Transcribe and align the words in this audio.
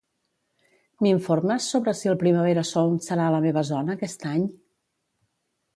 M'informes 1.05 1.67
sobre 1.73 1.95
si 1.99 2.11
el 2.13 2.17
Primavera 2.23 2.65
Sound 2.71 3.07
serà 3.09 3.29
a 3.29 3.35
la 3.37 3.45
meva 3.47 3.65
zona 3.73 3.99
aquest 3.99 4.27
any? 4.35 4.49